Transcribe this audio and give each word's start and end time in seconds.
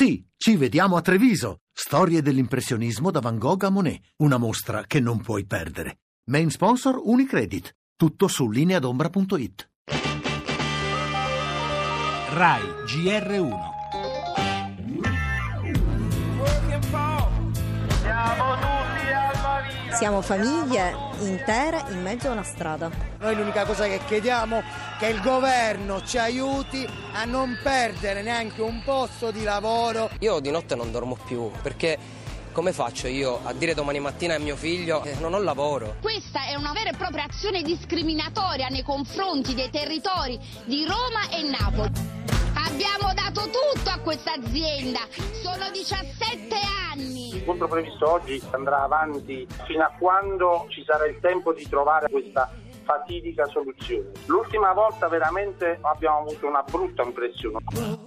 Sì, 0.00 0.24
ci 0.36 0.54
vediamo 0.54 0.94
a 0.94 1.00
Treviso. 1.00 1.62
Storie 1.72 2.22
dell'impressionismo 2.22 3.10
da 3.10 3.18
Van 3.18 3.36
Gogh 3.36 3.64
a 3.64 3.68
Monet. 3.68 4.00
Una 4.18 4.36
mostra 4.36 4.84
che 4.86 5.00
non 5.00 5.20
puoi 5.20 5.44
perdere. 5.44 6.02
Main 6.30 6.50
sponsor 6.50 7.00
Unicredit. 7.02 7.74
Tutto 7.96 8.28
su 8.28 8.48
lineadombra.it. 8.48 9.68
RAI 12.30 12.62
GR1 12.86 13.56
Siamo 18.00 18.87
famiglie 20.22 20.94
intere 21.22 21.82
in 21.90 22.00
mezzo 22.00 22.28
a 22.28 22.32
una 22.32 22.44
strada. 22.44 22.88
Noi 23.18 23.34
l'unica 23.34 23.64
cosa 23.64 23.86
che 23.86 24.00
chiediamo 24.06 24.58
è 24.58 24.64
che 24.96 25.06
il 25.08 25.20
governo 25.20 26.04
ci 26.04 26.18
aiuti 26.18 26.88
a 27.12 27.24
non 27.24 27.58
perdere 27.62 28.22
neanche 28.22 28.62
un 28.62 28.80
posto 28.84 29.32
di 29.32 29.42
lavoro. 29.42 30.08
Io 30.20 30.38
di 30.38 30.50
notte 30.50 30.76
non 30.76 30.92
dormo 30.92 31.18
più 31.26 31.50
perché 31.62 31.98
come 32.52 32.72
faccio 32.72 33.08
io 33.08 33.40
a 33.42 33.52
dire 33.52 33.74
domani 33.74 33.98
mattina 33.98 34.36
a 34.36 34.38
mio 34.38 34.54
figlio 34.54 35.00
che 35.00 35.16
non 35.18 35.34
ho 35.34 35.42
lavoro? 35.42 35.96
Questa 36.00 36.46
è 36.46 36.54
una 36.54 36.72
vera 36.72 36.90
e 36.90 36.96
propria 36.96 37.24
azione 37.24 37.62
discriminatoria 37.62 38.68
nei 38.68 38.84
confronti 38.84 39.54
dei 39.54 39.70
territori 39.70 40.38
di 40.64 40.84
Roma 40.84 41.28
e 41.30 41.42
Napoli. 41.42 42.37
Abbiamo 42.68 43.14
dato 43.14 43.48
tutto 43.48 43.88
a 43.88 43.98
questa 44.00 44.34
azienda, 44.34 45.00
sono 45.42 45.70
17 45.72 46.54
anni. 46.92 47.32
L'incontro 47.32 47.66
previsto 47.66 48.12
oggi 48.12 48.42
andrà 48.50 48.82
avanti 48.82 49.46
fino 49.64 49.82
a 49.84 49.92
quando 49.98 50.66
ci 50.68 50.84
sarà 50.84 51.06
il 51.06 51.18
tempo 51.18 51.54
di 51.54 51.66
trovare 51.66 52.10
questa 52.10 52.52
fatidica 52.88 53.44
soluzione. 53.44 54.12
L'ultima 54.24 54.72
volta 54.72 55.08
veramente 55.08 55.78
abbiamo 55.82 56.20
avuto 56.20 56.46
una 56.46 56.62
brutta 56.62 57.02
impressione. 57.02 57.58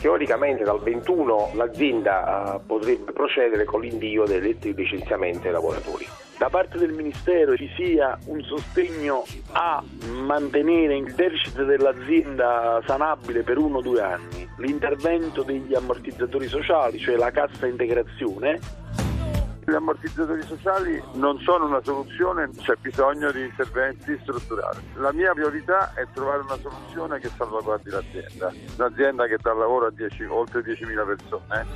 Teoricamente 0.00 0.64
dal 0.64 0.80
21 0.80 1.50
l'azienda 1.52 2.54
uh, 2.54 2.66
potrebbe 2.66 3.12
procedere 3.12 3.64
con 3.64 3.82
l'invio 3.82 4.24
delle 4.24 4.46
lettere 4.46 4.72
di 4.72 4.82
licenziamento 4.82 5.46
ai 5.46 5.52
lavoratori. 5.52 6.06
Da 6.38 6.48
parte 6.48 6.78
del 6.78 6.92
Ministero 6.92 7.54
ci 7.54 7.70
sia 7.76 8.18
un 8.26 8.42
sostegno 8.42 9.24
a 9.52 9.82
mantenere 10.08 10.96
il 10.96 11.14
deficit 11.14 11.62
dell'azienda 11.62 12.82
sanabile 12.86 13.42
per 13.42 13.58
uno 13.58 13.78
o 13.78 13.82
due 13.82 14.00
anni, 14.00 14.48
l'intervento 14.56 15.42
degli 15.42 15.74
ammortizzatori 15.74 16.48
sociali, 16.48 16.98
cioè 16.98 17.16
la 17.16 17.30
cassa 17.30 17.66
integrazione, 17.66 18.58
gli 19.72 19.74
ammortizzatori 19.74 20.42
sociali 20.42 21.02
non 21.14 21.38
sono 21.38 21.64
una 21.64 21.80
soluzione, 21.82 22.50
c'è 22.58 22.74
bisogno 22.78 23.32
di 23.32 23.40
interventi 23.40 24.18
strutturali. 24.20 24.80
La 24.96 25.12
mia 25.14 25.32
priorità 25.32 25.94
è 25.94 26.06
trovare 26.12 26.40
una 26.40 26.58
soluzione 26.60 27.18
che 27.18 27.30
salvaguardi 27.34 27.88
l'azienda, 27.88 28.52
un'azienda 28.76 29.26
che 29.26 29.38
dà 29.40 29.54
lavoro 29.54 29.86
a 29.86 29.90
10, 29.90 30.24
oltre 30.24 30.60
10.000 30.60 31.06
persone. 31.06 31.66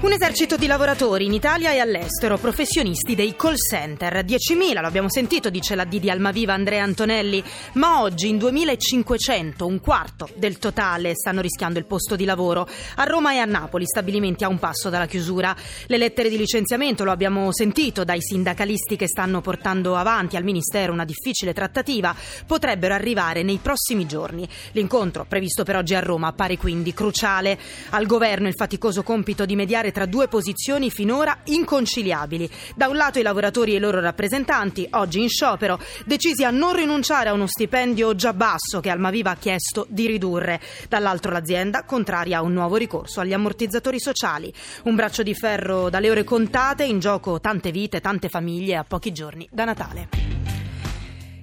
Un 0.00 0.12
esercito 0.12 0.56
di 0.56 0.68
lavoratori 0.68 1.24
in 1.24 1.32
Italia 1.32 1.72
e 1.72 1.80
all'estero, 1.80 2.38
professionisti 2.38 3.16
dei 3.16 3.34
call 3.34 3.56
center. 3.56 4.24
10.000, 4.24 4.80
lo 4.80 4.86
abbiamo 4.86 5.10
sentito, 5.10 5.50
dice 5.50 5.74
la 5.74 5.84
D 5.84 6.06
Almaviva 6.08 6.54
Andrea 6.54 6.84
Antonelli, 6.84 7.42
ma 7.72 8.00
oggi 8.02 8.28
in 8.28 8.36
2.500, 8.36 9.64
un 9.64 9.80
quarto 9.80 10.28
del 10.36 10.58
totale, 10.58 11.16
stanno 11.16 11.40
rischiando 11.40 11.80
il 11.80 11.84
posto 11.84 12.14
di 12.14 12.24
lavoro. 12.24 12.68
A 12.94 13.02
Roma 13.02 13.32
e 13.32 13.38
a 13.38 13.44
Napoli, 13.44 13.86
stabilimenti 13.86 14.44
a 14.44 14.48
un 14.48 14.60
passo 14.60 14.88
dalla 14.88 15.06
chiusura. 15.06 15.54
Le 15.86 15.96
lettere 15.96 16.28
di 16.28 16.36
licenziamento, 16.36 17.02
lo 17.02 17.10
abbiamo 17.10 17.52
sentito 17.52 18.04
dai 18.04 18.22
sindacalisti 18.22 18.94
che 18.94 19.08
stanno 19.08 19.40
portando 19.40 19.96
avanti 19.96 20.36
al 20.36 20.44
Ministero 20.44 20.92
una 20.92 21.04
difficile 21.04 21.52
trattativa, 21.52 22.14
potrebbero 22.46 22.94
arrivare 22.94 23.42
nei 23.42 23.58
prossimi 23.60 24.06
giorni. 24.06 24.48
L'incontro, 24.72 25.26
previsto 25.28 25.64
per 25.64 25.74
oggi 25.74 25.96
a 25.96 26.00
Roma, 26.00 26.28
appare 26.28 26.56
quindi 26.56 26.94
cruciale. 26.94 27.58
Al 27.90 28.06
governo 28.06 28.46
il 28.46 28.54
faticoso 28.54 29.02
compito 29.02 29.44
di 29.44 29.56
mediare 29.56 29.86
tra 29.92 30.06
due 30.06 30.28
posizioni 30.28 30.90
finora 30.90 31.38
inconciliabili. 31.44 32.50
Da 32.74 32.88
un 32.88 32.96
lato 32.96 33.18
i 33.18 33.22
lavoratori 33.22 33.72
e 33.72 33.76
i 33.76 33.80
loro 33.80 34.00
rappresentanti, 34.00 34.86
oggi 34.92 35.20
in 35.20 35.28
sciopero, 35.28 35.80
decisi 36.04 36.44
a 36.44 36.50
non 36.50 36.74
rinunciare 36.74 37.28
a 37.28 37.32
uno 37.32 37.46
stipendio 37.46 38.14
già 38.14 38.32
basso 38.32 38.80
che 38.80 38.90
Almaviva 38.90 39.30
ha 39.30 39.36
chiesto 39.36 39.86
di 39.88 40.06
ridurre. 40.06 40.60
Dall'altro 40.88 41.32
l'azienda 41.32 41.84
contraria 41.84 42.38
a 42.38 42.42
un 42.42 42.52
nuovo 42.52 42.76
ricorso 42.76 43.20
agli 43.20 43.32
ammortizzatori 43.32 44.00
sociali. 44.00 44.52
Un 44.84 44.94
braccio 44.94 45.22
di 45.22 45.34
ferro 45.34 45.90
dalle 45.90 46.10
ore 46.10 46.24
contate, 46.24 46.84
in 46.84 46.98
gioco 46.98 47.40
tante 47.40 47.70
vite, 47.70 48.00
tante 48.00 48.28
famiglie 48.28 48.76
a 48.76 48.84
pochi 48.84 49.12
giorni 49.12 49.48
da 49.50 49.64
Natale. 49.64 50.27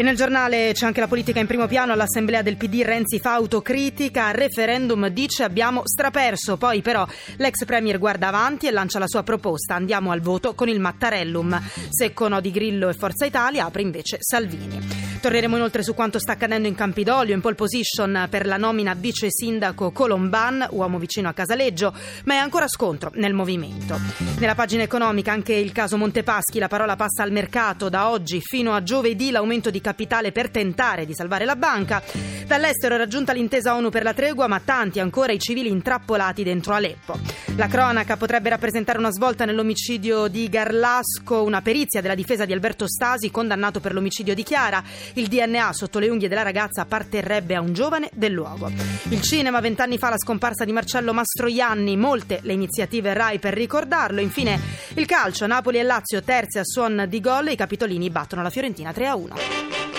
E 0.00 0.02
nel 0.02 0.16
giornale 0.16 0.70
c'è 0.72 0.86
anche 0.86 1.00
la 1.00 1.06
politica 1.06 1.40
in 1.40 1.46
primo 1.46 1.66
piano, 1.66 1.92
all'assemblea 1.92 2.40
del 2.40 2.56
PD 2.56 2.80
Renzi 2.82 3.20
fa 3.20 3.34
autocritica, 3.34 4.28
al 4.28 4.32
referendum 4.32 5.08
dice 5.08 5.42
abbiamo 5.42 5.82
straperso, 5.84 6.56
poi 6.56 6.80
però 6.80 7.06
l'ex 7.36 7.66
premier 7.66 7.98
guarda 7.98 8.28
avanti 8.28 8.66
e 8.66 8.70
lancia 8.70 8.98
la 8.98 9.06
sua 9.06 9.22
proposta, 9.22 9.74
andiamo 9.74 10.10
al 10.10 10.22
voto 10.22 10.54
con 10.54 10.70
il 10.70 10.80
Mattarellum, 10.80 11.60
se 11.90 12.14
con 12.14 12.32
Odi 12.32 12.50
Grillo 12.50 12.88
e 12.88 12.94
Forza 12.94 13.26
Italia 13.26 13.66
apre 13.66 13.82
invece 13.82 14.16
Salvini. 14.20 15.09
Torneremo 15.20 15.56
inoltre 15.56 15.82
su 15.82 15.92
quanto 15.92 16.18
sta 16.18 16.32
accadendo 16.32 16.66
in 16.66 16.74
Campidoglio, 16.74 17.34
in 17.34 17.42
pole 17.42 17.54
position 17.54 18.26
per 18.30 18.46
la 18.46 18.56
nomina 18.56 18.94
vice 18.94 19.26
sindaco 19.30 19.90
Colomban, 19.90 20.66
uomo 20.70 20.98
vicino 20.98 21.28
a 21.28 21.34
Casaleggio, 21.34 21.92
ma 22.24 22.34
è 22.34 22.36
ancora 22.38 22.66
scontro 22.66 23.10
nel 23.16 23.34
movimento. 23.34 24.00
Nella 24.38 24.54
pagina 24.54 24.82
economica 24.82 25.30
anche 25.30 25.52
il 25.52 25.72
caso 25.72 25.98
Montepaschi, 25.98 26.58
la 26.58 26.68
parola 26.68 26.96
passa 26.96 27.22
al 27.22 27.32
mercato, 27.32 27.90
da 27.90 28.08
oggi 28.08 28.40
fino 28.40 28.72
a 28.72 28.82
giovedì 28.82 29.30
l'aumento 29.30 29.68
di 29.68 29.82
capitale 29.82 30.32
per 30.32 30.48
tentare 30.48 31.04
di 31.04 31.14
salvare 31.14 31.44
la 31.44 31.56
banca. 31.56 32.02
Dall'estero 32.46 32.94
è 32.94 32.98
raggiunta 32.98 33.32
l'intesa 33.32 33.74
ONU 33.74 33.90
per 33.90 34.02
la 34.02 34.14
tregua, 34.14 34.46
ma 34.46 34.60
tanti 34.60 35.00
ancora 35.00 35.32
i 35.32 35.38
civili 35.38 35.68
intrappolati 35.68 36.42
dentro 36.42 36.72
Aleppo. 36.72 37.18
La 37.56 37.68
cronaca 37.68 38.16
potrebbe 38.16 38.48
rappresentare 38.48 38.98
una 38.98 39.12
svolta 39.12 39.44
nell'omicidio 39.44 40.28
di 40.28 40.48
Garlasco, 40.48 41.42
una 41.42 41.60
perizia 41.60 42.00
della 42.00 42.14
difesa 42.14 42.46
di 42.46 42.52
Alberto 42.52 42.88
Stasi, 42.88 43.30
condannato 43.30 43.80
per 43.80 43.92
l'omicidio 43.92 44.34
di 44.34 44.42
Chiara. 44.42 44.82
Il 45.14 45.28
DNA 45.28 45.72
sotto 45.72 45.98
le 45.98 46.08
unghie 46.08 46.28
della 46.28 46.42
ragazza 46.42 46.82
apparterrebbe 46.82 47.54
a 47.54 47.60
un 47.60 47.72
giovane 47.72 48.10
del 48.12 48.32
luogo. 48.32 48.70
Il 49.08 49.20
cinema, 49.22 49.60
vent'anni 49.60 49.98
fa 49.98 50.10
la 50.10 50.18
scomparsa 50.18 50.64
di 50.64 50.72
Marcello 50.72 51.12
Mastroianni, 51.12 51.96
molte 51.96 52.40
le 52.42 52.52
iniziative 52.52 53.12
RAI 53.12 53.38
per 53.38 53.54
ricordarlo. 53.54 54.20
Infine 54.20 54.58
il 54.94 55.06
calcio, 55.06 55.46
Napoli 55.46 55.78
e 55.78 55.82
Lazio 55.82 56.22
terzi 56.22 56.58
a 56.58 56.64
suon 56.64 57.06
di 57.08 57.20
gol 57.20 57.48
i 57.48 57.56
capitolini 57.56 58.10
battono 58.10 58.42
la 58.42 58.50
Fiorentina 58.50 58.92
3 58.92 59.06
a 59.06 59.14
1. 59.14 59.89